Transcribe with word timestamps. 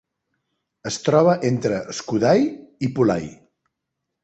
Es 0.91 0.97
troba 1.07 1.35
entre 1.51 1.77
Skudai 1.99 2.43
i 2.89 2.93
Pulai. 2.99 3.31